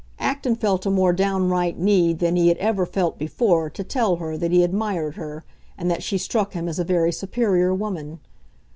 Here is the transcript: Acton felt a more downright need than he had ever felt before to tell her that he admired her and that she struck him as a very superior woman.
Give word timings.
Acton 0.17 0.55
felt 0.55 0.87
a 0.87 0.89
more 0.89 1.13
downright 1.13 1.77
need 1.77 2.17
than 2.17 2.35
he 2.35 2.47
had 2.47 2.57
ever 2.57 2.87
felt 2.87 3.19
before 3.19 3.69
to 3.69 3.83
tell 3.83 4.15
her 4.15 4.35
that 4.35 4.49
he 4.51 4.63
admired 4.63 5.13
her 5.13 5.45
and 5.77 5.91
that 5.91 6.01
she 6.01 6.17
struck 6.17 6.53
him 6.53 6.67
as 6.67 6.79
a 6.79 6.83
very 6.83 7.11
superior 7.11 7.71
woman. 7.71 8.19